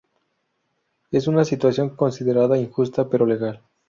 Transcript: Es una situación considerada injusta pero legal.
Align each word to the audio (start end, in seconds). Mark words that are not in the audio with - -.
Es 1.11 1.27
una 1.27 1.45
situación 1.45 1.95
considerada 1.95 2.57
injusta 2.57 3.07
pero 3.07 3.27
legal. 3.27 3.61